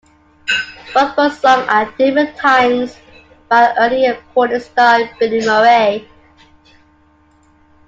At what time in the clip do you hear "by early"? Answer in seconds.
3.47-4.09